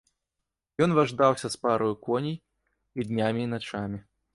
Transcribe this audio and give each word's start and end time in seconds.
Ён 0.85 0.95
важдаўся 1.01 1.47
з 1.57 1.61
параю 1.67 1.93
коней 2.11 2.37
і 2.97 3.09
днямі 3.13 3.41
і 3.51 3.57
начамі. 3.57 4.07